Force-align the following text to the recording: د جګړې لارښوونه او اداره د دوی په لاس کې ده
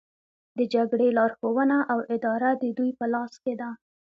د 0.57 0.59
جګړې 0.73 1.07
لارښوونه 1.17 1.77
او 1.91 1.99
اداره 2.15 2.49
د 2.61 2.63
دوی 2.77 2.91
په 2.99 3.05
لاس 3.13 3.33
کې 3.43 3.53
ده 3.61 3.69